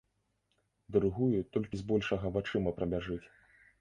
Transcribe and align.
Другую 0.95 1.41
толькі 1.57 1.81
збольшага 1.85 2.33
вачыма 2.39 2.77
прабяжыць. 2.79 3.23